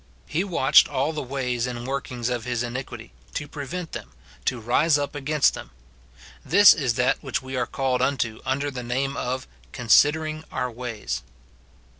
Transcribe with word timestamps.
He 0.25 0.43
watched 0.43 0.87
all 0.87 1.13
the 1.13 1.21
ways 1.21 1.67
and 1.67 1.85
workings 1.85 2.29
of 2.29 2.43
his 2.43 2.63
iniquity, 2.63 3.13
to 3.35 3.47
prevent 3.47 3.91
them, 3.91 4.13
to 4.45 4.59
rise 4.59 4.97
up 4.97 5.13
against 5.13 5.53
them. 5.53 5.69
This 6.43 6.73
is 6.73 6.95
that 6.95 7.21
which 7.21 7.43
we 7.43 7.55
are 7.55 7.67
called 7.67 8.01
unto 8.01 8.41
under 8.43 8.71
the 8.71 8.81
name 8.81 9.15
of" 9.15 9.47
considering 9.71 10.43
our 10.51 10.71
ways." 10.71 11.21